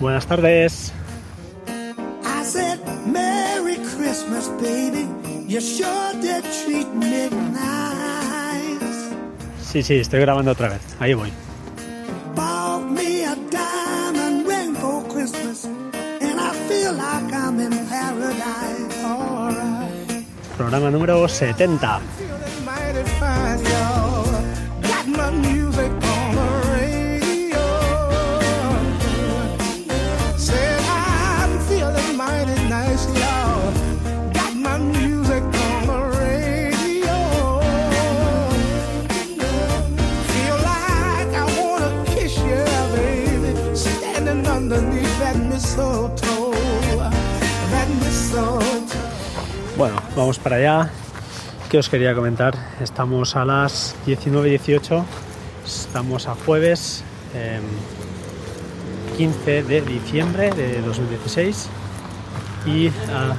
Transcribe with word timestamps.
Buenas 0.00 0.26
tardes. 0.26 0.92
I 2.24 2.42
said, 2.42 2.78
Merry 3.06 3.76
Christmas, 3.94 4.48
baby. 4.60 5.06
You 5.46 5.60
sure 5.60 6.14
did 6.22 6.42
treat 6.64 6.88
me 6.94 7.28
nice. 7.52 9.10
Sí, 9.62 9.82
sí, 9.82 9.96
estoy 9.96 10.20
grabando 10.20 10.52
otra 10.52 10.70
vez. 10.70 10.80
Ahí 11.00 11.12
voy. 11.12 11.30
Bought 12.34 12.90
me 12.90 13.26
a 13.26 13.36
diamond 13.50 14.46
ring 14.48 14.74
for 14.76 15.06
Christmas. 15.08 15.66
And 15.66 16.40
I 16.40 16.52
feel 16.66 16.94
like 16.94 17.34
I'm 17.34 17.60
in 17.60 17.70
paradise. 17.86 19.04
Alright. 19.04 20.26
Programa 20.56 20.90
número 20.90 21.28
70. 21.28 22.00
Para 50.38 50.56
allá. 50.56 50.90
¿Qué 51.68 51.78
os 51.78 51.88
quería 51.88 52.14
comentar? 52.14 52.54
Estamos 52.80 53.36
a 53.36 53.44
las 53.44 53.96
19.18. 54.06 55.04
Estamos 55.64 56.26
a 56.28 56.34
jueves 56.34 57.02
em, 57.34 57.62
15 59.16 59.62
de 59.64 59.80
diciembre 59.82 60.50
de 60.52 60.80
2016. 60.82 61.68
Y 62.66 62.88
ah, 62.88 63.34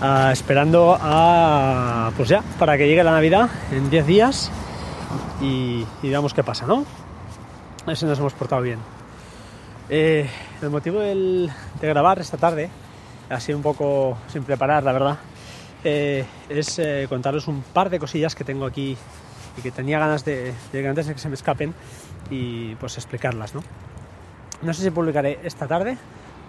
ah, 0.00 0.30
esperando 0.32 0.96
a. 1.00 2.12
Pues 2.16 2.28
ya, 2.28 2.42
para 2.58 2.78
que 2.78 2.86
llegue 2.86 3.04
la 3.04 3.12
Navidad 3.12 3.50
en 3.72 3.90
10 3.90 4.06
días. 4.06 4.50
Y, 5.40 5.84
veamos 6.02 6.34
qué 6.34 6.42
pasa, 6.42 6.66
¿no? 6.66 6.84
A 7.84 7.86
ver 7.86 7.96
si 7.96 8.06
nos 8.06 8.18
hemos 8.18 8.32
portado 8.32 8.62
bien. 8.62 8.78
Eh, 9.88 10.28
el 10.62 10.70
motivo 10.70 11.00
de 11.00 11.50
grabar 11.80 12.18
esta 12.18 12.36
tarde 12.36 12.70
ha 13.30 13.40
sido 13.40 13.58
un 13.58 13.62
poco 13.62 14.18
sin 14.32 14.42
preparar, 14.44 14.82
la 14.84 14.92
verdad. 14.92 15.18
Eh, 15.88 16.24
es 16.50 16.78
eh, 16.78 17.06
contaros 17.08 17.48
un 17.48 17.62
par 17.62 17.88
de 17.90 17.98
cosillas 17.98 18.34
que 18.34 18.44
tengo 18.44 18.66
aquí 18.66 18.96
y 19.56 19.60
que 19.62 19.70
tenía 19.70 19.98
ganas 19.98 20.24
de, 20.24 20.52
de 20.72 20.88
antes 20.88 21.06
de 21.06 21.14
que 21.14 21.18
se 21.20 21.28
me 21.28 21.34
escapen 21.34 21.72
y 22.30 22.74
pues 22.76 22.96
explicarlas, 22.98 23.54
¿no? 23.54 23.62
No 24.62 24.74
sé 24.74 24.82
si 24.82 24.90
publicaré 24.90 25.38
esta 25.44 25.66
tarde 25.66 25.96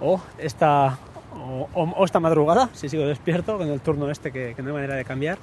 o 0.02 0.20
esta, 0.38 0.98
o, 1.34 1.70
o- 1.74 1.94
o 1.98 2.06
esta 2.06 2.20
madrugada, 2.20 2.70
si 2.74 2.90
sigo 2.90 3.06
despierto 3.06 3.58
con 3.58 3.70
el 3.70 3.80
turno 3.82 4.10
este 4.12 4.32
que, 4.32 4.54
que 4.56 4.62
no 4.62 4.70
hay 4.70 4.74
manera 4.76 4.96
de 4.96 5.06
cambiar, 5.06 5.38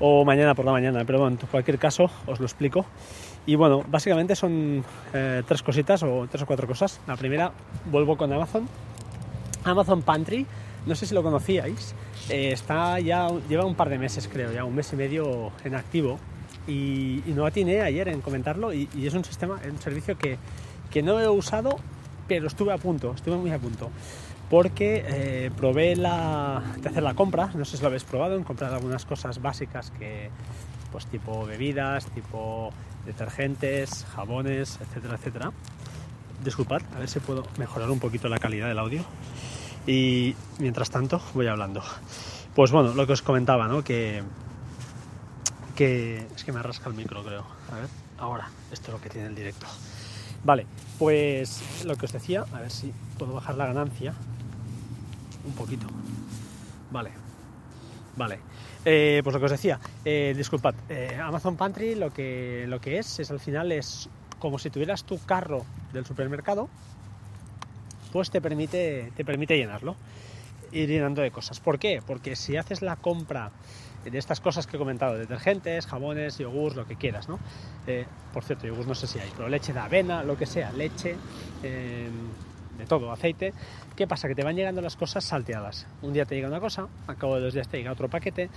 o 0.00 0.24
mañana 0.24 0.54
por 0.54 0.64
la 0.64 0.72
mañana, 0.72 1.04
pero 1.06 1.20
bueno, 1.20 1.38
en 1.40 1.46
cualquier 1.46 1.78
caso 1.78 2.10
os 2.26 2.38
lo 2.40 2.46
explico. 2.46 2.84
Y 3.46 3.54
bueno, 3.56 3.84
básicamente 3.88 4.36
son 4.36 4.84
eh, 5.14 5.42
tres 5.46 5.62
cositas 5.62 6.02
o 6.02 6.26
tres 6.30 6.42
o 6.42 6.46
cuatro 6.46 6.66
cosas. 6.66 7.00
La 7.06 7.16
primera, 7.16 7.50
vuelvo 7.90 8.16
con 8.16 8.32
Amazon. 8.32 8.68
Amazon 9.64 10.02
Pantry, 10.02 10.46
no 10.86 10.94
sé 10.94 11.06
si 11.06 11.14
lo 11.14 11.22
conocíais, 11.22 11.94
eh, 12.28 12.52
está 12.52 13.00
ya, 13.00 13.28
lleva 13.48 13.64
un 13.64 13.74
par 13.74 13.88
de 13.88 13.98
meses 13.98 14.28
creo, 14.28 14.52
ya 14.52 14.64
un 14.64 14.74
mes 14.74 14.92
y 14.92 14.96
medio 14.96 15.52
en 15.64 15.74
activo 15.74 16.18
y, 16.66 17.22
no 17.26 17.46
atiné 17.46 17.82
ayer 17.82 18.08
en 18.08 18.20
comentarlo 18.20 18.72
y, 18.72 18.88
y 18.94 19.06
es 19.06 19.14
un 19.14 19.24
sistema, 19.24 19.60
un 19.68 19.80
servicio 19.80 20.16
que, 20.16 20.38
que 20.92 21.02
no 21.02 21.18
he 21.18 21.28
usado, 21.28 21.76
pero 22.28 22.46
estuve 22.46 22.72
a 22.72 22.78
punto, 22.78 23.12
estuve 23.14 23.36
muy 23.36 23.50
a 23.50 23.58
punto. 23.58 23.90
Porque 24.50 25.02
eh, 25.06 25.50
probé 25.56 25.96
la, 25.96 26.62
de 26.76 26.88
hacer 26.90 27.02
la 27.02 27.14
compra, 27.14 27.50
no 27.54 27.64
sé 27.64 27.78
si 27.78 27.82
lo 27.82 27.88
habéis 27.88 28.04
probado, 28.04 28.36
en 28.36 28.44
comprar 28.44 28.72
algunas 28.72 29.06
cosas 29.06 29.40
básicas 29.40 29.90
que, 29.92 30.28
pues 30.92 31.06
tipo 31.06 31.46
bebidas, 31.46 32.04
tipo 32.06 32.70
detergentes, 33.06 34.04
jabones, 34.14 34.78
etcétera, 34.80 35.14
etcétera. 35.14 35.52
Disculpad, 36.44 36.82
a 36.94 36.98
ver 36.98 37.08
si 37.08 37.20
puedo 37.20 37.44
mejorar 37.56 37.90
un 37.90 37.98
poquito 37.98 38.28
la 38.28 38.38
calidad 38.38 38.68
del 38.68 38.78
audio. 38.78 39.02
Y 39.86 40.34
mientras 40.58 40.90
tanto 40.90 41.20
voy 41.34 41.46
hablando. 41.46 41.82
Pues 42.54 42.70
bueno, 42.70 42.94
lo 42.94 43.06
que 43.06 43.14
os 43.14 43.22
comentaba, 43.22 43.66
¿no? 43.66 43.82
Que, 43.82 44.22
que 45.74 46.26
es 46.34 46.44
que 46.44 46.52
me 46.52 46.62
rasca 46.62 46.88
el 46.88 46.94
micro, 46.94 47.24
creo. 47.24 47.44
A 47.70 47.76
ver, 47.76 47.88
ahora, 48.18 48.48
esto 48.70 48.88
es 48.88 48.92
lo 48.92 49.00
que 49.00 49.08
tiene 49.08 49.28
el 49.28 49.34
directo. 49.34 49.66
Vale, 50.44 50.66
pues 50.98 51.84
lo 51.84 51.96
que 51.96 52.06
os 52.06 52.12
decía, 52.12 52.44
a 52.52 52.60
ver 52.60 52.70
si 52.70 52.92
puedo 53.18 53.32
bajar 53.34 53.56
la 53.56 53.66
ganancia 53.66 54.14
un 55.44 55.52
poquito. 55.52 55.86
Vale, 56.90 57.10
vale. 58.16 58.38
Eh, 58.84 59.20
pues 59.22 59.32
lo 59.32 59.38
que 59.38 59.46
os 59.46 59.52
decía, 59.52 59.78
eh, 60.04 60.34
disculpad, 60.36 60.74
eh, 60.88 61.18
Amazon 61.22 61.56
Pantry 61.56 61.94
lo 61.94 62.12
que, 62.12 62.66
lo 62.68 62.80
que 62.80 62.98
es, 62.98 63.20
es 63.20 63.30
al 63.30 63.38
final 63.38 63.70
es 63.70 64.08
como 64.40 64.58
si 64.58 64.70
tuvieras 64.70 65.04
tu 65.04 65.20
carro 65.24 65.64
del 65.92 66.04
supermercado, 66.04 66.68
pues 68.12 68.30
te 68.30 68.40
permite, 68.40 69.10
te 69.16 69.24
permite 69.24 69.56
llenarlo, 69.56 69.96
ir 70.70 70.88
llenando 70.88 71.22
de 71.22 71.30
cosas. 71.30 71.60
¿Por 71.60 71.78
qué? 71.78 72.02
Porque 72.06 72.36
si 72.36 72.56
haces 72.56 72.82
la 72.82 72.96
compra 72.96 73.50
de 74.04 74.18
estas 74.18 74.40
cosas 74.40 74.66
que 74.66 74.76
he 74.76 74.78
comentado, 74.78 75.16
detergentes, 75.16 75.86
jabones, 75.86 76.38
yogures, 76.38 76.76
lo 76.76 76.86
que 76.86 76.96
quieras, 76.96 77.28
¿no? 77.28 77.38
Eh, 77.86 78.04
por 78.32 78.44
cierto, 78.44 78.66
yogures 78.66 78.86
no 78.88 78.94
sé 78.94 79.06
si 79.06 79.18
hay, 79.18 79.30
pero 79.36 79.48
leche 79.48 79.72
de 79.72 79.80
avena, 79.80 80.24
lo 80.24 80.36
que 80.36 80.46
sea, 80.46 80.72
leche, 80.72 81.16
eh, 81.62 82.08
de 82.78 82.86
todo, 82.86 83.12
aceite. 83.12 83.52
¿Qué 83.96 84.06
pasa? 84.06 84.28
Que 84.28 84.34
te 84.34 84.42
van 84.42 84.56
llegando 84.56 84.80
las 84.80 84.96
cosas 84.96 85.24
salteadas. 85.24 85.86
Un 86.02 86.12
día 86.12 86.24
te 86.24 86.34
llega 86.34 86.48
una 86.48 86.60
cosa, 86.60 86.88
a 87.06 87.14
cabo 87.14 87.36
de 87.36 87.42
dos 87.42 87.54
días 87.54 87.68
te 87.68 87.76
llega 87.78 87.92
otro 87.92 88.08
paquete 88.08 88.50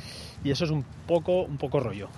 y 0.44 0.52
eso 0.52 0.66
es 0.66 0.72
un 0.72 0.84
poco, 1.08 1.44
un 1.44 1.58
poco 1.58 1.80
rollo. 1.80 2.10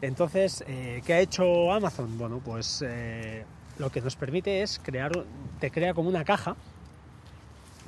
Entonces, 0.00 0.64
eh, 0.66 1.02
¿qué 1.06 1.14
ha 1.14 1.20
hecho 1.20 1.72
Amazon? 1.72 2.18
Bueno, 2.18 2.40
pues 2.44 2.84
eh, 2.86 3.44
lo 3.78 3.90
que 3.90 4.00
nos 4.00 4.16
permite 4.16 4.62
es 4.62 4.80
crear, 4.82 5.12
te 5.60 5.70
crea 5.70 5.94
como 5.94 6.08
una 6.08 6.24
caja, 6.24 6.56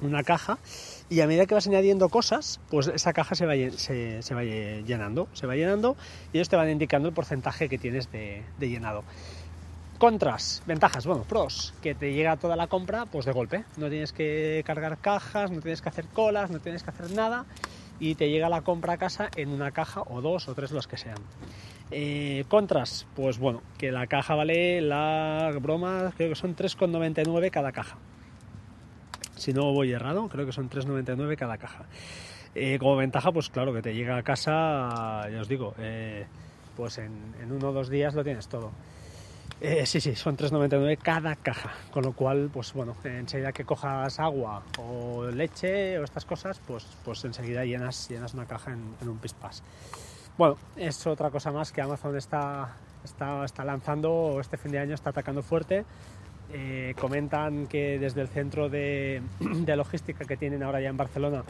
una 0.02 0.22
caja, 0.22 0.58
y 1.08 1.20
a 1.20 1.26
medida 1.26 1.46
que 1.46 1.54
vas 1.54 1.66
añadiendo 1.66 2.08
cosas, 2.08 2.60
pues 2.70 2.88
esa 2.88 3.12
caja 3.12 3.34
se 3.34 3.46
va, 3.46 3.54
se, 3.76 4.34
va 4.34 4.44
llenando, 4.44 5.28
se 5.32 5.46
va 5.46 5.56
llenando, 5.56 5.96
y 6.32 6.38
ellos 6.38 6.48
te 6.48 6.56
van 6.56 6.70
indicando 6.70 7.08
el 7.08 7.14
porcentaje 7.14 7.68
que 7.68 7.78
tienes 7.78 8.10
de, 8.12 8.42
de 8.58 8.68
llenado. 8.68 9.04
Contras, 9.98 10.62
ventajas, 10.66 11.06
bueno, 11.06 11.24
pros, 11.26 11.72
que 11.82 11.94
te 11.94 12.12
llega 12.12 12.36
toda 12.36 12.54
la 12.54 12.66
compra 12.66 13.06
pues 13.06 13.24
de 13.24 13.32
golpe. 13.32 13.64
No 13.78 13.88
tienes 13.88 14.12
que 14.12 14.62
cargar 14.66 14.98
cajas, 14.98 15.50
no 15.50 15.62
tienes 15.62 15.80
que 15.80 15.88
hacer 15.88 16.04
colas, 16.08 16.50
no 16.50 16.60
tienes 16.60 16.82
que 16.82 16.90
hacer 16.90 17.12
nada 17.12 17.46
y 17.98 18.14
te 18.14 18.28
llega 18.28 18.48
la 18.48 18.60
compra 18.60 18.94
a 18.94 18.98
casa 18.98 19.30
en 19.36 19.48
una 19.48 19.70
caja 19.70 20.02
o 20.02 20.20
dos 20.20 20.48
o 20.48 20.54
tres 20.54 20.70
los 20.70 20.86
que 20.86 20.98
sean. 20.98 21.16
Eh, 21.90 22.44
contras, 22.48 23.06
pues 23.14 23.38
bueno, 23.38 23.62
que 23.78 23.92
la 23.92 24.06
caja 24.06 24.34
vale 24.34 24.80
la 24.80 25.52
broma, 25.62 26.12
creo 26.16 26.30
que 26.30 26.34
son 26.34 26.56
3,99 26.56 27.50
cada 27.50 27.72
caja. 27.72 27.96
Si 29.36 29.52
no 29.52 29.72
voy 29.72 29.92
errado, 29.92 30.28
creo 30.28 30.46
que 30.46 30.52
son 30.52 30.68
3,99 30.68 31.36
cada 31.36 31.58
caja. 31.58 31.84
Eh, 32.54 32.78
como 32.78 32.96
ventaja, 32.96 33.30
pues 33.32 33.50
claro, 33.50 33.72
que 33.74 33.82
te 33.82 33.94
llega 33.94 34.16
a 34.16 34.22
casa, 34.22 35.28
ya 35.30 35.40
os 35.40 35.48
digo, 35.48 35.74
eh, 35.78 36.26
pues 36.76 36.98
en, 36.98 37.12
en 37.42 37.52
uno 37.52 37.68
o 37.68 37.72
dos 37.72 37.88
días 37.90 38.14
lo 38.14 38.24
tienes 38.24 38.48
todo. 38.48 38.72
Eh, 39.60 39.86
sí, 39.86 40.00
sí, 40.00 40.14
son 40.14 40.36
3,99 40.36 40.98
cada 40.98 41.34
caja, 41.36 41.72
con 41.90 42.04
lo 42.04 42.12
cual, 42.12 42.50
pues 42.52 42.72
bueno, 42.74 42.94
enseguida 43.04 43.52
que 43.52 43.64
cojas 43.64 44.18
agua 44.20 44.62
o 44.78 45.24
leche 45.26 45.98
o 45.98 46.04
estas 46.04 46.26
cosas, 46.26 46.60
pues, 46.66 46.86
pues 47.04 47.24
enseguida 47.24 47.64
llenas, 47.64 48.08
llenas 48.08 48.34
una 48.34 48.46
caja 48.46 48.72
en, 48.72 48.94
en 49.00 49.08
un 49.08 49.18
pispas. 49.18 49.62
Bueno, 50.36 50.58
es 50.76 51.06
otra 51.06 51.30
cosa 51.30 51.52
más 51.52 51.72
que 51.72 51.80
Amazon 51.80 52.14
está, 52.16 52.76
está, 53.02 53.44
está 53.44 53.64
lanzando, 53.64 54.38
este 54.40 54.58
fin 54.58 54.72
de 54.72 54.78
año 54.78 54.94
está 54.94 55.10
atacando 55.10 55.42
fuerte. 55.42 55.86
Eh, 56.52 56.94
comentan 56.98 57.66
que 57.66 57.98
desde 57.98 58.20
el 58.20 58.28
centro 58.28 58.68
de, 58.68 59.20
de 59.40 59.76
logística 59.76 60.24
que 60.24 60.36
tienen 60.36 60.62
ahora 60.62 60.80
ya 60.80 60.88
en 60.88 60.96
Barcelona, 60.96 61.42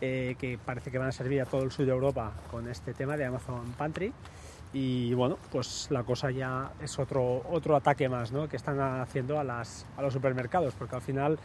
eh, 0.00 0.36
que 0.38 0.58
parece 0.58 0.90
que 0.90 0.98
van 0.98 1.08
a 1.08 1.12
servir 1.12 1.40
a 1.40 1.46
todo 1.46 1.62
el 1.62 1.70
sur 1.70 1.86
de 1.86 1.92
Europa 1.92 2.32
con 2.50 2.68
este 2.68 2.94
tema 2.94 3.16
de 3.16 3.24
Amazon 3.24 3.72
Pantry. 3.76 4.12
Y 4.74 5.14
bueno, 5.14 5.38
pues 5.52 5.86
la 5.90 6.02
cosa 6.02 6.32
ya 6.32 6.72
es 6.82 6.98
otro, 6.98 7.42
otro 7.48 7.76
ataque 7.76 8.08
más 8.08 8.32
¿no? 8.32 8.48
que 8.48 8.56
están 8.56 8.80
haciendo 8.80 9.38
a, 9.38 9.44
las, 9.44 9.86
a 9.96 10.02
los 10.02 10.12
supermercados, 10.12 10.74
porque 10.74 10.96
al 10.96 11.00
final, 11.00 11.38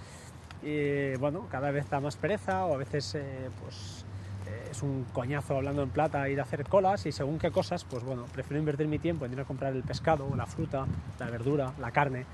eh, 0.63 1.15
bueno, 1.19 1.45
cada 1.49 1.69
vez 1.69 1.87
da 1.89 1.99
más 1.99 2.17
pereza 2.17 2.65
o 2.65 2.73
a 2.73 2.77
veces 2.77 3.13
eh, 3.13 3.49
pues, 3.61 4.03
eh, 4.47 4.69
es 4.71 4.81
un 4.81 5.05
coñazo 5.13 5.57
hablando 5.57 5.83
en 5.83 5.89
plata 5.89 6.27
ir 6.27 6.39
a 6.39 6.43
hacer 6.43 6.67
colas 6.67 7.05
y 7.05 7.11
según 7.11 7.37
qué 7.37 7.51
cosas, 7.51 7.85
pues 7.85 8.03
bueno, 8.03 8.25
prefiero 8.33 8.59
invertir 8.59 8.87
mi 8.87 8.97
tiempo 8.97 9.25
en 9.25 9.33
ir 9.33 9.39
a 9.39 9.45
comprar 9.45 9.73
el 9.73 9.83
pescado, 9.83 10.27
la 10.35 10.47
fruta, 10.47 10.87
la 11.19 11.29
verdura, 11.29 11.71
la 11.79 11.91
carne 11.91 12.25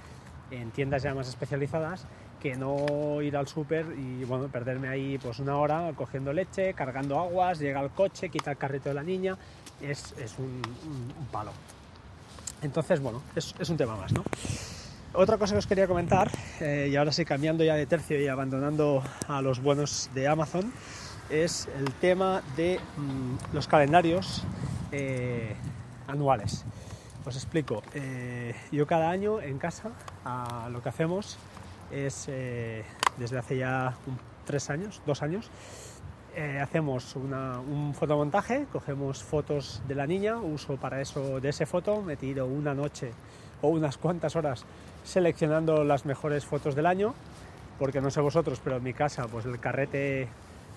en 0.51 0.71
tiendas 0.71 1.03
ya 1.03 1.13
más 1.13 1.27
especializadas 1.27 2.05
que 2.41 2.55
no 2.55 3.21
ir 3.21 3.35
al 3.37 3.47
súper 3.47 3.87
y 3.97 4.23
bueno, 4.23 4.47
perderme 4.49 4.87
ahí 4.87 5.17
pues 5.17 5.39
una 5.39 5.57
hora 5.57 5.91
cogiendo 5.95 6.31
leche, 6.31 6.73
cargando 6.73 7.19
aguas, 7.19 7.59
llega 7.59 7.79
al 7.79 7.89
coche, 7.89 8.29
quita 8.29 8.51
el 8.51 8.57
carrito 8.57 8.89
de 8.89 8.95
la 8.95 9.03
niña, 9.03 9.35
es, 9.81 10.13
es 10.19 10.37
un, 10.37 10.61
palo. 11.31 11.51
Entonces, 12.61 12.99
bueno, 12.99 13.21
es, 13.35 13.55
es 13.57 13.69
un 13.69 13.77
tema 13.77 13.95
más, 13.95 14.13
¿no? 14.13 14.23
Otra 15.13 15.37
cosa 15.37 15.53
que 15.53 15.59
os 15.59 15.67
quería 15.67 15.87
comentar, 15.87 16.29
eh, 16.59 16.89
y 16.91 16.95
ahora 16.97 17.11
sí 17.11 17.23
cambiando 17.23 17.63
ya 17.63 17.75
de 17.75 17.85
tercio 17.85 18.21
y 18.21 18.27
abandonando 18.27 19.01
a 19.27 19.41
los 19.41 19.61
buenos 19.61 20.09
de 20.13 20.27
Amazon, 20.27 20.73
es 21.29 21.67
el 21.79 21.91
tema 21.93 22.43
de 22.55 22.79
mm, 22.97 23.55
los 23.55 23.67
calendarios 23.67 24.43
eh, 24.91 25.55
anuales. 26.07 26.65
Os 27.25 27.35
explico. 27.35 27.81
Eh, 27.93 28.53
yo 28.71 28.85
cada 28.85 29.09
año 29.09 29.41
en 29.41 29.57
casa 29.57 29.91
a 30.25 30.67
lo 30.71 30.81
que 30.81 30.89
hacemos 30.89 31.37
es, 31.91 32.25
eh, 32.27 32.83
desde 33.17 33.37
hace 33.37 33.57
ya 33.57 33.93
tres 34.45 34.69
años, 34.69 35.01
dos 35.05 35.21
años, 35.21 35.49
eh, 36.35 36.59
hacemos 36.61 37.15
un 37.15 37.93
fotomontaje, 37.97 38.65
cogemos 38.71 39.23
fotos 39.23 39.81
de 39.87 39.95
la 39.95 40.05
niña, 40.05 40.37
uso 40.37 40.75
para 40.75 40.99
eso 40.99 41.39
de 41.39 41.49
ese 41.49 41.65
foto, 41.65 42.01
me 42.01 42.17
tiro 42.17 42.45
una 42.45 42.73
noche 42.73 43.11
o 43.61 43.69
unas 43.69 43.97
cuantas 43.97 44.35
horas 44.35 44.65
seleccionando 45.05 45.83
las 45.83 46.05
mejores 46.05 46.45
fotos 46.45 46.75
del 46.75 46.87
año, 46.87 47.13
porque 47.79 48.01
no 48.01 48.09
sé 48.09 48.19
vosotros, 48.19 48.59
pero 48.61 48.77
en 48.77 48.83
mi 48.83 48.93
casa 48.93 49.27
pues 49.27 49.45
el 49.45 49.59
carrete, 49.59 50.27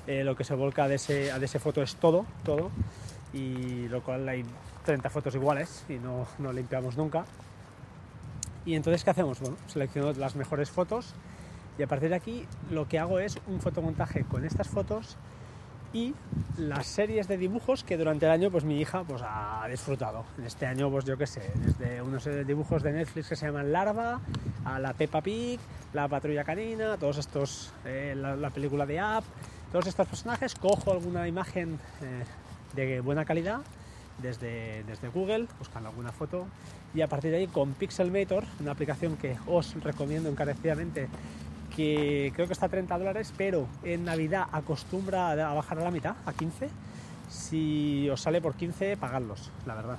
eh, 0.07 0.23
lo 0.23 0.37
que 0.37 0.45
se 0.45 0.55
volca 0.55 0.87
de 0.87 0.95
ese, 0.97 1.37
de 1.37 1.45
ese 1.45 1.59
foto 1.59 1.83
es 1.83 1.97
todo, 1.97 2.25
todo, 2.45 2.71
y 3.33 3.89
lo 3.89 4.03
cual 4.03 4.29
hay 4.29 4.45
30 4.85 5.11
fotos 5.11 5.35
iguales 5.35 5.85
y 5.89 5.95
no, 5.95 6.27
no 6.39 6.53
limpiamos 6.53 6.97
nunca. 6.97 7.25
Y 8.65 8.75
entonces, 8.75 9.05
¿qué 9.05 9.11
hacemos? 9.11 9.41
Bueno, 9.41 9.57
selecciono 9.67 10.13
las 10.13 10.37
mejores 10.37 10.71
fotos 10.71 11.15
y 11.79 11.83
a 11.83 11.87
partir 11.87 12.11
de 12.11 12.17
aquí 12.17 12.45
lo 12.71 12.89
que 12.89 12.99
hago 12.99 13.19
es 13.19 13.39
un 13.47 13.61
fotomontaje 13.61 14.25
con 14.25 14.45
estas 14.45 14.69
fotos 14.69 15.17
y 15.93 16.15
las 16.59 16.87
series 16.87 17.29
de 17.29 17.39
dibujos 17.39 17.83
que 17.83 17.97
durante 17.97 18.27
el 18.27 18.33
año 18.33 18.51
pues 18.51 18.65
mi 18.65 18.81
hija 18.81 19.05
pues 19.05 19.23
ha 19.25 19.67
disfrutado. 19.71 20.25
En 20.37 20.45
este 20.45 20.67
año 20.67 20.91
pues 20.91 21.05
yo 21.05 21.17
qué 21.17 21.27
sé, 21.27 21.51
desde 21.55 22.03
unos 22.03 22.27
eh, 22.27 22.45
dibujos 22.45 22.83
de 22.83 22.93
Netflix 22.93 23.29
que 23.29 23.37
se 23.37 23.47
llaman 23.47 23.73
Larva, 23.73 24.21
a 24.65 24.79
la 24.79 24.93
Peppa 24.93 25.23
Pig, 25.23 25.61
la 25.95 26.09
Patrulla 26.09 26.45
Canina, 26.45 26.99
todos 26.99 27.19
estos, 27.19 27.73
eh, 27.87 28.15
la, 28.17 28.37
la 28.37 28.51
película 28.51 28.85
de 28.85 29.01
App, 29.01 29.25
todos 29.73 29.87
estos 29.87 30.07
personajes, 30.07 30.55
cojo 30.55 30.93
alguna 30.93 31.27
imagen 31.27 31.79
eh, 32.03 32.25
de 32.75 33.01
buena 33.01 33.25
calidad 33.25 33.61
desde, 34.23 34.85
desde 34.85 35.09
Google, 35.09 35.47
buscando 35.59 35.89
alguna 35.89 36.13
foto 36.13 36.47
y 36.95 37.01
a 37.01 37.07
partir 37.07 37.31
de 37.31 37.39
ahí 37.39 37.47
con 37.47 37.75
Pixelmator, 37.75 38.45
una 38.61 38.73
aplicación 38.73 39.17
que 39.17 39.37
os 39.47 39.75
recomiendo 39.83 40.29
encarecidamente 40.29 41.09
que 41.75 42.33
creo 42.35 42.49
que 42.49 42.55
está 42.55 42.67
a 42.67 42.71
30 42.71 42.99
dólares, 42.99 43.33
pero 43.37 43.69
en 43.85 44.05
Navidad 44.05 44.47
acostumbra 44.51 45.31
a 45.31 45.55
bajar 45.55 45.79
a 45.79 45.85
la 45.85 45.91
mitad, 45.93 46.17
a 46.27 46.33
15. 46.33 46.69
Si 47.29 48.09
os 48.11 48.21
sale 48.21 48.41
por 48.41 48.57
15, 48.57 48.97
pagadlos, 48.97 49.53
la 49.65 49.75
verdad. 49.75 49.99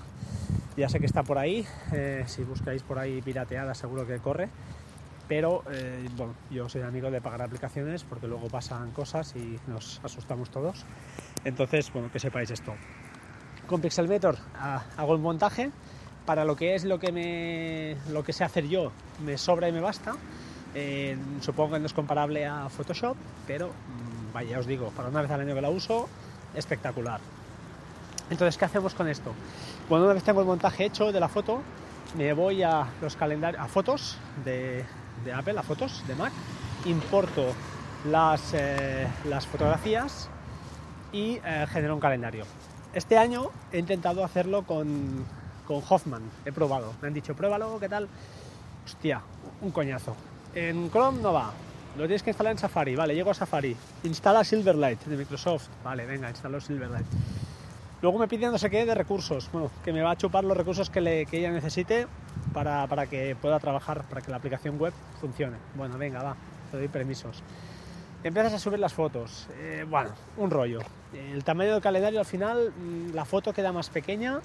Ya 0.76 0.90
sé 0.90 1.00
que 1.00 1.06
está 1.06 1.24
por 1.24 1.38
ahí, 1.38 1.66
eh, 1.94 2.24
si 2.28 2.44
buscáis 2.44 2.84
por 2.84 3.00
ahí 3.00 3.22
pirateada 3.22 3.74
seguro 3.76 4.06
que 4.06 4.18
corre, 4.20 4.50
pero 5.30 5.64
eh, 5.72 6.06
bueno, 6.18 6.34
yo 6.50 6.68
soy 6.68 6.82
amigo 6.82 7.12
de 7.12 7.22
pagar 7.22 7.44
aplicaciones 7.44 8.04
porque 8.04 8.28
luego 8.28 8.48
pasan 8.48 8.92
cosas 8.92 9.34
y 9.36 9.60
nos 9.68 10.02
asustamos 10.04 10.50
todos. 10.50 10.86
Entonces, 11.46 11.94
bueno, 11.94 12.12
que 12.12 12.20
sepáis 12.20 12.52
esto. 12.52 12.74
Con 13.70 13.82
Pixelmator 13.82 14.36
ah, 14.56 14.82
hago 14.98 15.14
el 15.14 15.20
montaje, 15.20 15.70
para 16.26 16.44
lo 16.44 16.56
que 16.56 16.74
es 16.74 16.86
lo 16.86 17.00
que, 17.00 17.12
me, 17.12 17.98
lo 18.12 18.24
que 18.24 18.34
sé 18.34 18.44
hacer 18.44 18.68
yo, 18.68 18.92
me 19.24 19.38
sobra 19.38 19.70
y 19.70 19.72
me 19.72 19.80
basta. 19.80 20.16
Eh, 20.74 21.16
supongo 21.40 21.74
que 21.74 21.80
no 21.80 21.86
es 21.86 21.94
comparable 21.94 22.48
a 22.48 22.68
Photoshop, 22.70 23.16
pero 23.46 23.68
mm, 23.68 24.34
vaya, 24.34 24.58
os 24.58 24.66
digo, 24.66 24.90
para 24.96 25.10
una 25.10 25.22
vez 25.22 25.30
al 25.30 25.42
año 25.42 25.54
que 25.54 25.62
la 25.62 25.70
uso, 25.70 26.10
espectacular. 26.56 27.20
Entonces, 28.32 28.58
¿qué 28.58 28.66
hacemos 28.66 28.96
con 28.96 29.08
esto? 29.08 29.34
Bueno, 29.88 30.06
una 30.06 30.16
vez 30.16 30.24
tengo 30.24 30.42
el 30.42 30.48
montaje 30.48 30.86
hecho 30.86 31.12
de 31.12 31.20
la 31.20 31.28
foto, 31.28 31.62
me 32.18 32.34
voy 32.34 32.64
a 32.64 32.88
los 33.04 33.16
calendarios, 33.16 33.62
a 33.62 33.68
fotos 33.68 34.18
de, 34.44 34.84
de 35.24 35.34
Apple, 35.34 35.60
a 35.60 35.64
fotos 35.64 36.04
de 36.08 36.16
Mac, 36.16 36.34
importo 36.86 37.54
las, 38.06 38.52
eh, 38.56 39.08
las 39.26 39.46
fotografías 39.46 40.28
y 41.12 41.40
eh, 41.46 41.68
genero 41.72 41.94
un 41.94 42.02
calendario. 42.02 42.46
Este 42.94 43.18
año 43.18 43.48
he 43.72 43.80
intentado 43.80 44.24
hacerlo 44.24 44.64
con, 44.64 45.26
con 45.68 45.82
Hoffman, 45.88 46.24
he 46.46 46.52
probado, 46.52 46.94
me 47.02 47.08
han 47.08 47.14
dicho, 47.14 47.36
pruébalo, 47.36 47.80
¿qué 47.80 47.88
tal? 47.90 48.08
Hostia, 48.86 49.22
un 49.62 49.72
coñazo. 49.72 50.16
En 50.56 50.90
Chrome 50.90 51.22
no 51.22 51.32
va. 51.34 51.52
Lo 51.98 52.06
tienes 52.06 52.24
que 52.24 52.32
instalar 52.32 52.52
en 52.52 52.58
Safari. 52.58 52.96
Vale, 52.96 53.14
llego 53.14 53.30
a 53.32 53.34
Safari. 53.34 53.76
Instala 54.04 54.44
Silverlight 54.44 55.04
de 55.06 55.18
Microsoft. 55.18 55.68
Vale, 55.84 56.06
venga, 56.06 56.30
instalo 56.30 56.60
Silverlight. 56.62 57.06
Luego 58.02 58.18
me 58.18 58.28
pide 58.28 58.48
no 58.48 58.58
sé 58.58 58.70
qué 58.70 58.86
de 58.86 58.96
recursos. 58.96 59.50
Bueno, 59.52 59.70
que 59.84 59.92
me 59.94 60.02
va 60.02 60.12
a 60.12 60.16
chupar 60.18 60.44
los 60.44 60.56
recursos 60.58 60.90
que, 60.90 61.02
le- 61.02 61.26
que 61.26 61.38
ella 61.40 61.52
necesite 61.52 62.08
para, 62.54 62.88
para 62.88 63.06
que 63.08 63.36
pueda 63.40 63.60
trabajar, 63.60 64.04
para 64.04 64.22
que 64.22 64.32
la 64.32 64.38
aplicación 64.38 64.80
web 64.80 64.94
funcione. 65.20 65.58
Bueno, 65.76 65.98
venga, 65.98 66.24
va. 66.24 66.36
Te 66.72 66.78
doy 66.78 66.88
permisos. 66.88 67.44
Empiezas 68.22 68.54
a 68.54 68.60
subir 68.60 68.80
las 68.80 68.94
fotos. 68.94 69.48
Eh, 69.60 69.86
bueno, 69.90 70.10
un 70.36 70.52
rollo. 70.52 70.82
El 71.14 71.44
tamaño 71.46 71.72
del 71.72 71.82
calendario 71.82 72.20
al 72.20 72.26
final, 72.26 72.74
mm, 72.78 73.14
la 73.14 73.24
foto 73.24 73.54
queda 73.54 73.72
más 73.72 73.90
pequeña 73.90 74.42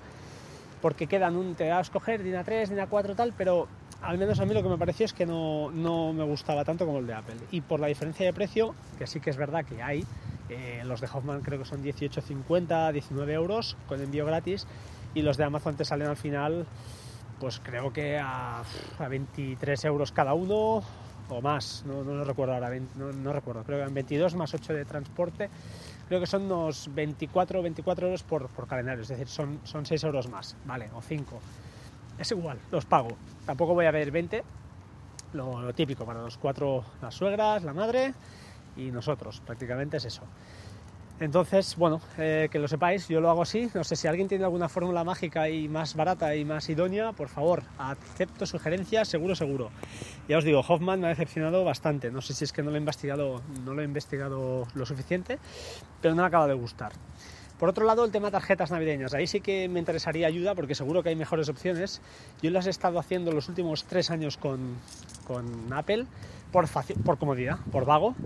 porque 0.80 1.08
quedan 1.08 1.34
un, 1.34 1.54
te 1.54 1.66
da 1.66 1.78
a 1.78 1.80
escoger 1.80 2.22
DIN 2.22 2.34
A3, 2.34 2.68
DIN 2.68 2.78
A4 2.78 3.16
tal, 3.16 3.32
pero 3.36 3.66
al 4.00 4.16
menos 4.18 4.38
a 4.38 4.44
mí 4.44 4.54
lo 4.54 4.62
que 4.62 4.68
me 4.68 4.78
pareció 4.78 5.06
es 5.06 5.12
que 5.12 5.26
no, 5.26 5.72
no 5.72 6.12
me 6.12 6.22
gustaba 6.22 6.64
tanto 6.64 6.86
como 6.86 6.98
el 6.98 7.06
de 7.06 7.14
Apple. 7.14 7.36
Y 7.50 7.62
por 7.62 7.80
la 7.80 7.88
diferencia 7.88 8.24
de 8.24 8.32
precio, 8.32 8.74
que 8.96 9.06
sí 9.08 9.18
que 9.18 9.30
es 9.30 9.36
verdad 9.36 9.64
que 9.64 9.82
hay, 9.82 10.04
eh, 10.50 10.82
los 10.84 11.00
de 11.00 11.08
Hoffman 11.12 11.40
creo 11.40 11.58
que 11.58 11.64
son 11.64 11.82
18,50, 11.82 12.92
19 12.92 13.32
euros 13.32 13.76
con 13.88 14.00
envío 14.00 14.24
gratis, 14.24 14.66
y 15.14 15.22
los 15.22 15.36
de 15.36 15.44
Amazon 15.44 15.74
te 15.74 15.84
salen 15.84 16.08
al 16.08 16.16
final, 16.16 16.66
pues 17.40 17.60
creo 17.60 17.92
que 17.92 18.18
a, 18.18 18.62
a 18.98 19.08
23 19.08 19.84
euros 19.86 20.12
cada 20.12 20.34
uno 20.34 20.84
o 21.28 21.40
más, 21.40 21.84
no, 21.86 22.04
no 22.04 22.24
recuerdo 22.24 22.54
ahora, 22.54 22.68
20 22.68 22.98
no, 22.98 23.32
recuerdo, 23.32 23.62
creo 23.64 23.78
que 23.78 23.84
en 23.84 23.94
22 23.94 24.34
más 24.34 24.54
8 24.54 24.72
de 24.72 24.84
transporte, 24.84 25.50
creo 26.08 26.20
que 26.20 26.26
son 26.26 26.42
unos 26.42 26.88
24 26.94 27.62
24 27.62 28.06
euros 28.06 28.22
por, 28.22 28.48
por 28.48 28.66
calendario, 28.66 29.02
es 29.02 29.08
decir, 29.08 29.28
son, 29.28 29.60
son 29.64 29.86
6 29.86 30.04
euros 30.04 30.28
más, 30.28 30.56
vale, 30.64 30.90
o 30.94 31.00
5. 31.00 31.40
Es 32.18 32.30
igual, 32.30 32.58
los 32.70 32.84
pago. 32.84 33.08
Tampoco 33.44 33.74
voy 33.74 33.86
a 33.86 33.90
ver 33.90 34.10
20, 34.10 34.44
lo, 35.32 35.62
lo 35.62 35.74
típico 35.74 36.04
para 36.04 36.22
los 36.22 36.38
cuatro, 36.38 36.84
las 37.02 37.14
suegras, 37.14 37.64
la 37.64 37.72
madre 37.72 38.14
y 38.76 38.90
nosotros, 38.90 39.40
prácticamente 39.44 39.96
es 39.96 40.04
eso. 40.04 40.22
Entonces, 41.20 41.76
bueno, 41.76 42.00
eh, 42.18 42.48
que 42.50 42.58
lo 42.58 42.66
sepáis, 42.66 43.06
yo 43.06 43.20
lo 43.20 43.30
hago 43.30 43.42
así. 43.42 43.70
No 43.72 43.84
sé 43.84 43.94
si 43.94 44.08
alguien 44.08 44.26
tiene 44.26 44.44
alguna 44.44 44.68
fórmula 44.68 45.04
mágica 45.04 45.48
y 45.48 45.68
más 45.68 45.94
barata 45.94 46.34
y 46.34 46.44
más 46.44 46.68
idónea, 46.68 47.12
por 47.12 47.28
favor, 47.28 47.62
acepto 47.78 48.46
sugerencias, 48.46 49.08
seguro, 49.08 49.36
seguro. 49.36 49.70
Ya 50.28 50.38
os 50.38 50.44
digo, 50.44 50.60
Hoffman 50.66 51.00
me 51.00 51.06
ha 51.06 51.10
decepcionado 51.10 51.64
bastante. 51.64 52.10
No 52.10 52.20
sé 52.20 52.34
si 52.34 52.44
es 52.44 52.52
que 52.52 52.62
no 52.64 52.70
lo 52.70 52.76
he 52.76 52.80
investigado, 52.80 53.42
no 53.64 53.74
lo 53.74 53.82
he 53.82 53.84
investigado 53.84 54.66
lo 54.74 54.86
suficiente, 54.86 55.38
pero 56.02 56.16
no 56.16 56.22
me 56.22 56.28
acaba 56.28 56.48
de 56.48 56.54
gustar. 56.54 56.92
Por 57.60 57.68
otro 57.68 57.86
lado, 57.86 58.04
el 58.04 58.10
tema 58.10 58.32
tarjetas 58.32 58.72
navideñas. 58.72 59.14
Ahí 59.14 59.28
sí 59.28 59.40
que 59.40 59.68
me 59.68 59.78
interesaría 59.78 60.26
ayuda 60.26 60.56
porque 60.56 60.74
seguro 60.74 61.04
que 61.04 61.10
hay 61.10 61.16
mejores 61.16 61.48
opciones. 61.48 62.02
Yo 62.42 62.50
las 62.50 62.66
he 62.66 62.70
estado 62.70 62.98
haciendo 62.98 63.30
los 63.30 63.48
últimos 63.48 63.84
tres 63.84 64.10
años 64.10 64.36
con, 64.36 64.74
con 65.28 65.72
Apple 65.72 66.06
por, 66.50 66.66
por 67.04 67.18
comodidad, 67.18 67.58
por 67.70 67.84
vago 67.84 68.16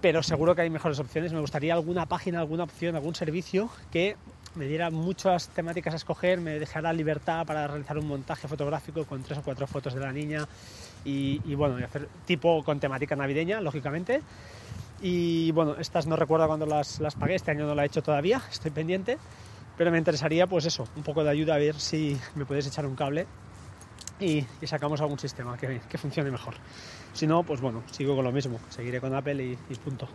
pero 0.00 0.22
seguro 0.22 0.54
que 0.54 0.62
hay 0.62 0.70
mejores 0.70 0.98
opciones. 0.98 1.32
Me 1.32 1.40
gustaría 1.40 1.74
alguna 1.74 2.06
página, 2.06 2.40
alguna 2.40 2.64
opción, 2.64 2.96
algún 2.96 3.14
servicio 3.14 3.68
que 3.90 4.16
me 4.54 4.66
diera 4.66 4.90
muchas 4.90 5.48
temáticas 5.48 5.94
a 5.94 5.96
escoger, 5.96 6.40
me 6.40 6.58
dejara 6.58 6.92
libertad 6.92 7.46
para 7.46 7.66
realizar 7.66 7.98
un 7.98 8.08
montaje 8.08 8.48
fotográfico 8.48 9.04
con 9.04 9.22
tres 9.22 9.38
o 9.38 9.42
cuatro 9.42 9.66
fotos 9.66 9.94
de 9.94 10.00
la 10.00 10.12
niña 10.12 10.46
y, 11.04 11.54
bueno, 11.54 11.78
y 11.78 11.84
hacer 11.84 12.08
tipo 12.24 12.64
con 12.64 12.80
temática 12.80 13.14
navideña, 13.14 13.60
lógicamente. 13.60 14.22
Y 15.00 15.52
bueno, 15.52 15.76
estas 15.78 16.06
no 16.06 16.16
recuerdo 16.16 16.46
cuando 16.46 16.66
las, 16.66 16.98
pagué, 17.18 17.34
este 17.34 17.50
año 17.50 17.66
no 17.66 17.74
la 17.74 17.82
he 17.84 17.86
hecho 17.86 18.02
todavía, 18.02 18.40
estoy 18.50 18.70
pendiente, 18.70 19.18
pero 19.76 19.90
me 19.90 19.98
interesaría 19.98 20.46
pues 20.46 20.64
eso, 20.64 20.88
un 20.96 21.02
poco 21.02 21.22
de 21.22 21.30
ayuda 21.30 21.54
a 21.54 21.58
ver 21.58 21.78
si 21.78 22.18
me 22.34 22.46
puedes 22.46 22.66
echar 22.66 22.86
un 22.86 22.96
cable 22.96 23.26
y, 24.20 24.44
y 24.60 24.66
sacamos 24.66 25.00
algún 25.00 25.18
sistema 25.18 25.56
que, 25.56 25.80
funcione 25.98 26.30
mejor. 26.30 26.54
Si 27.12 27.26
no, 27.26 27.42
pues 27.42 27.60
bueno, 27.60 27.82
sigo 27.90 28.14
con 28.14 28.24
lo 28.24 28.32
mismo, 28.32 28.58
seguiré 28.70 29.00
con 29.00 29.14
Apple 29.14 29.44
y, 29.44 29.74
punto. 29.76 30.08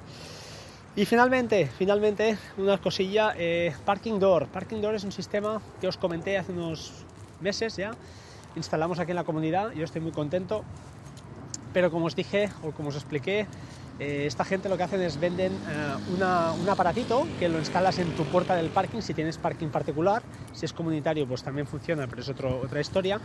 Y 0.96 1.06
finalmente, 1.06 1.70
finalmente, 1.78 2.38
una 2.58 2.78
cosilla, 2.78 3.34
eh, 3.38 3.74
Parking 3.86 4.20
Door. 4.20 4.48
Parking 4.48 4.82
Door 4.82 4.96
es 4.96 5.04
un 5.04 5.12
sistema 5.12 5.62
que 5.80 5.88
os 5.88 5.98
comenté 5.98 6.38
hace 6.38 6.52
unos 6.52 7.06
meses 7.40 7.78
ya, 7.78 7.92
instalamos 8.56 9.00
aquí 9.00 9.12
en 9.12 9.16
la 9.16 9.24
comunidad, 9.24 9.72
yo 9.72 9.84
estoy 9.84 10.02
muy 10.02 10.12
contento, 10.12 10.64
pero 11.74 11.90
como 11.90 12.06
os 12.06 12.16
dije 12.16 12.50
o 12.62 12.72
como 12.72 12.90
os 12.90 12.96
expliqué, 12.96 13.48
eh, 14.00 14.26
esta 14.26 14.44
gente 14.44 14.68
lo 14.68 14.78
que 14.78 14.84
hacen 14.84 15.02
es 15.02 15.20
venden 15.20 15.54
eh, 15.54 15.96
un 16.14 16.70
aparatito 16.70 17.28
que 17.40 17.48
lo 17.50 17.60
instalas 17.60 18.00
en 18.00 18.16
tu 18.16 18.26
puerta 18.26 18.56
del 18.56 18.70
parking 18.70 19.02
si 19.02 19.14
tienes 19.14 19.38
parking 19.38 19.68
particular. 19.68 20.24
Si 20.54 20.66
es 20.66 20.74
comunitario, 20.74 21.28
pues 21.28 21.44
también 21.44 21.68
funciona, 21.68 22.08
pero 22.08 22.22
es 22.22 22.30
otro, 22.30 22.62
otra 22.64 22.82
historia. 22.82 23.20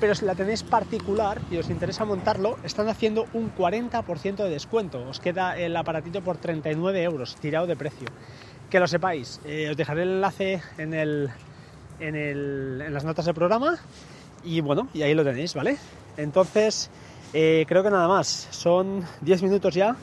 Pero 0.00 0.14
si 0.14 0.24
la 0.24 0.34
tenéis 0.34 0.62
particular 0.62 1.40
y 1.50 1.56
os 1.56 1.70
interesa 1.70 2.04
montarlo, 2.04 2.58
están 2.64 2.88
haciendo 2.88 3.26
un 3.32 3.54
40% 3.54 4.36
de 4.36 4.50
descuento. 4.50 5.06
Os 5.08 5.20
queda 5.20 5.56
el 5.56 5.76
aparatito 5.76 6.22
por 6.22 6.36
39 6.36 7.02
euros, 7.02 7.36
tirado 7.36 7.66
de 7.66 7.76
precio. 7.76 8.08
Que 8.70 8.80
lo 8.80 8.86
sepáis, 8.86 9.40
eh, 9.44 9.68
os 9.70 9.76
dejaré 9.76 10.02
el 10.02 10.10
enlace 10.10 10.62
en, 10.76 10.92
el, 10.92 11.30
en, 12.00 12.14
el, 12.14 12.82
en 12.86 12.92
las 12.92 13.04
notas 13.04 13.24
del 13.24 13.34
programa. 13.34 13.78
Y 14.44 14.60
bueno, 14.60 14.88
y 14.92 15.02
ahí 15.02 15.14
lo 15.14 15.24
tenéis, 15.24 15.54
¿vale? 15.54 15.78
Entonces, 16.16 16.90
eh, 17.32 17.64
creo 17.68 17.82
que 17.82 17.90
nada 17.90 18.08
más. 18.08 18.48
Son 18.50 19.04
10 19.20 19.42
minutos 19.42 19.74
ya. 19.74 19.96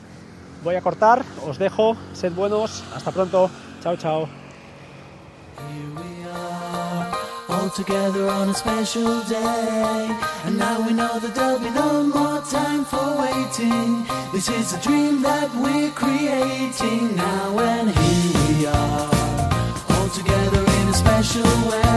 Voy 0.62 0.76
a 0.76 0.80
cortar, 0.80 1.24
os 1.46 1.58
dejo, 1.58 1.94
sed 2.14 2.32
buenos, 2.32 2.82
hasta 2.94 3.10
pronto, 3.12 3.50
chao, 3.82 3.96
chao. 3.98 4.28
all 7.54 7.70
together 7.70 8.28
on 8.28 8.48
a 8.48 8.54
special 8.54 9.22
day. 9.22 10.08
And 10.44 10.58
now 10.58 10.76
we 10.86 10.92
know 10.92 11.18
that 11.18 11.34
there'll 11.34 11.58
be 11.58 11.70
no 11.70 12.02
more 12.02 12.40
time 12.42 12.84
for 12.84 13.06
waiting. 13.24 14.06
This 14.32 14.48
is 14.48 14.72
a 14.72 14.80
dream 14.80 15.22
that 15.22 15.48
we're 15.62 15.92
creating 15.92 17.16
now, 17.16 17.58
and 17.58 17.90
here 17.90 18.32
we 18.48 18.66
are, 18.66 19.10
all 19.94 20.08
together 20.08 20.62
in 20.78 20.88
a 20.88 20.94
special 20.94 21.50
way. 21.70 21.93